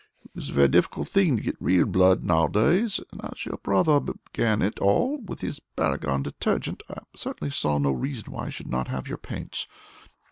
[0.33, 3.99] It is a very difficult thing to get real blood nowadays, and, as your brother
[3.99, 8.71] began it all with his Paragon Detergent, I certainly saw no reason why I should
[8.71, 9.67] not have your paints.